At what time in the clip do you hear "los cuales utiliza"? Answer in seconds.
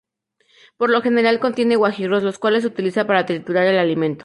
2.23-3.05